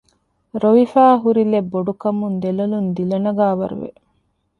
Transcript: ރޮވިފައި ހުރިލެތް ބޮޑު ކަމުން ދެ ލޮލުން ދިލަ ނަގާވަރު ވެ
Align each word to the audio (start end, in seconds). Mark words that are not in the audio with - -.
ރޮވިފައި 0.61 1.17
ހުރިލެތް 1.21 1.69
ބޮޑު 1.71 1.93
ކަމުން 2.01 2.37
ދެ 2.41 2.49
ލޮލުން 2.57 2.89
ދިލަ 2.95 3.17
ނަގާވަރު 3.25 3.75
ވެ 3.81 3.89